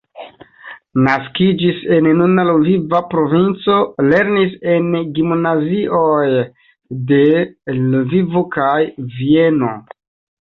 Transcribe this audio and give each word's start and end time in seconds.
Naskiĝis 1.07 1.81
en 1.97 2.07
nuna 2.21 2.45
Lviva 2.47 3.01
provinco, 3.11 3.75
lernis 4.13 4.55
en 4.75 4.87
gimnazioj 5.19 6.31
de 7.11 7.21
Lvivo 7.83 8.43
kaj 8.57 8.75
Vieno. 9.19 9.71